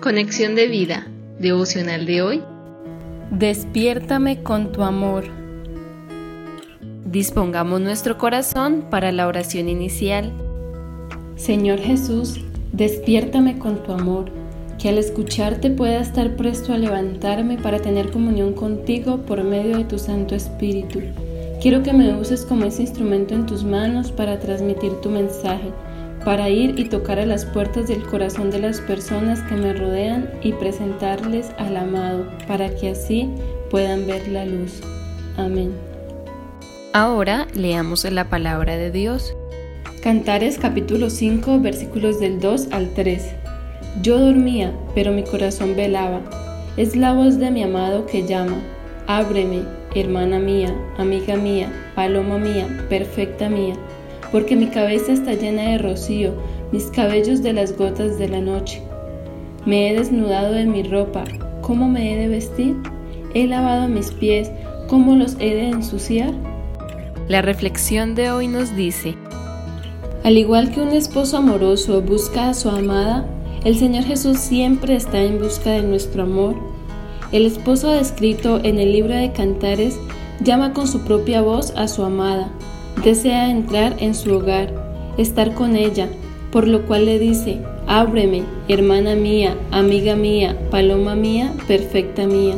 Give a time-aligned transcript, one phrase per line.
[0.00, 1.06] Conexión de vida,
[1.38, 2.42] devocional de hoy.
[3.32, 5.24] Despiértame con tu amor.
[7.04, 10.32] Dispongamos nuestro corazón para la oración inicial.
[11.36, 12.40] Señor Jesús,
[12.72, 14.30] despiértame con tu amor,
[14.78, 19.84] que al escucharte pueda estar presto a levantarme para tener comunión contigo por medio de
[19.84, 21.02] tu Santo Espíritu.
[21.60, 25.70] Quiero que me uses como ese instrumento en tus manos para transmitir tu mensaje
[26.24, 30.30] para ir y tocar a las puertas del corazón de las personas que me rodean
[30.42, 33.28] y presentarles al amado, para que así
[33.70, 34.80] puedan ver la luz.
[35.36, 35.72] Amén.
[36.92, 39.34] Ahora leamos la palabra de Dios.
[40.02, 43.22] Cantares capítulo 5 versículos del 2 al 3.
[44.02, 46.20] Yo dormía, pero mi corazón velaba.
[46.76, 48.58] Es la voz de mi amado que llama.
[49.06, 49.62] Ábreme,
[49.94, 53.74] hermana mía, amiga mía, paloma mía, perfecta mía
[54.30, 56.32] porque mi cabeza está llena de rocío,
[56.72, 58.82] mis cabellos de las gotas de la noche.
[59.66, 61.24] Me he desnudado de mi ropa,
[61.60, 62.76] ¿cómo me he de vestir?
[63.34, 64.50] He lavado mis pies,
[64.88, 66.32] ¿cómo los he de ensuciar?
[67.28, 69.14] La reflexión de hoy nos dice,
[70.22, 73.26] al igual que un esposo amoroso busca a su amada,
[73.64, 76.56] el Señor Jesús siempre está en busca de nuestro amor.
[77.32, 79.98] El esposo descrito en el libro de Cantares
[80.42, 82.50] llama con su propia voz a su amada,
[83.04, 84.72] Desea entrar en su hogar,
[85.16, 86.08] estar con ella,
[86.52, 92.56] por lo cual le dice, ábreme, hermana mía, amiga mía, paloma mía, perfecta mía.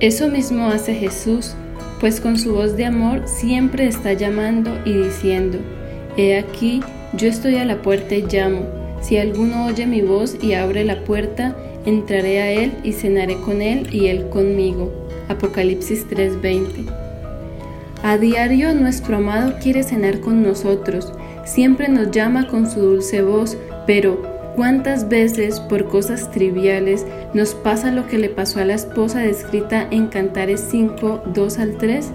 [0.00, 1.54] Eso mismo hace Jesús,
[2.00, 5.58] pues con su voz de amor siempre está llamando y diciendo,
[6.16, 6.80] He aquí,
[7.12, 8.62] yo estoy a la puerta y llamo.
[9.02, 13.62] Si alguno oye mi voz y abre la puerta, entraré a él y cenaré con
[13.62, 14.90] él y él conmigo.
[15.28, 16.99] Apocalipsis 3:20.
[18.02, 21.12] A diario nuestro amado quiere cenar con nosotros,
[21.44, 24.22] siempre nos llama con su dulce voz, pero
[24.56, 29.86] ¿cuántas veces por cosas triviales nos pasa lo que le pasó a la esposa descrita
[29.90, 32.10] en Cantares 5, 2 al 3?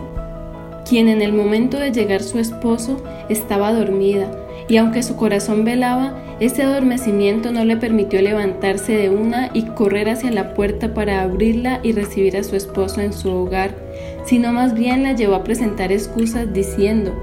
[0.89, 4.31] Quien en el momento de llegar su esposo estaba dormida,
[4.67, 10.09] y aunque su corazón velaba, ese adormecimiento no le permitió levantarse de una y correr
[10.09, 13.85] hacia la puerta para abrirla y recibir a su esposo en su hogar
[14.25, 17.13] sino más bien la llevó a presentar excusas diciendo,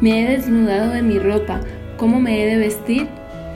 [0.00, 1.60] me he desnudado de mi ropa,
[1.96, 3.08] ¿cómo me he de vestir?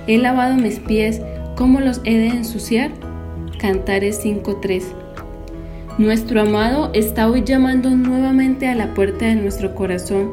[0.06, 1.20] He lavado mis pies,
[1.56, 2.90] ¿cómo los he de ensuciar?
[3.58, 4.82] Cantares 5.3
[5.98, 10.30] Nuestro amado está hoy llamando nuevamente a la puerta de nuestro corazón.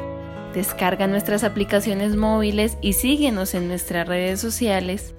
[0.53, 5.15] Descarga nuestras aplicaciones móviles y síguenos en nuestras redes sociales